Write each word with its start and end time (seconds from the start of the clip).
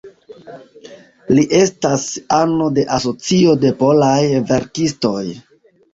Li 1.35 1.43
estas 1.57 2.07
ano 2.37 2.71
de 2.79 2.87
Asocio 2.97 3.55
de 3.65 3.73
Polaj 3.85 4.27
Verkistoj. 4.53 5.25